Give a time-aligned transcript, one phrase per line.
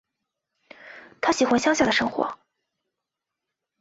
[1.21, 2.39] 她喜欢乡下的生活